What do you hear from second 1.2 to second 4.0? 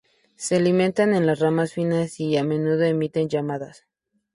las ramas finas y a menudo emiten llamadas.